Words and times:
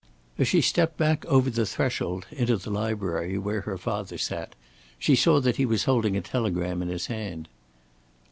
As 0.39 0.47
she 0.47 0.61
stepped 0.61 0.97
back 0.97 1.23
over 1.27 1.51
the 1.51 1.63
threshold 1.63 2.25
into 2.31 2.57
the 2.57 2.71
library 2.71 3.37
where 3.37 3.61
her 3.61 3.77
father 3.77 4.17
sat, 4.17 4.55
she 4.97 5.15
saw 5.15 5.39
that 5.39 5.57
he 5.57 5.65
was 5.67 5.83
holding 5.83 6.17
a 6.17 6.21
telegram 6.21 6.81
in 6.81 6.87
his 6.87 7.05
hand. 7.05 7.47